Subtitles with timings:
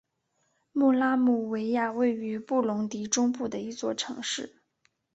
[0.73, 4.55] 穆拉姆维亚位于布隆迪中部的一座城市。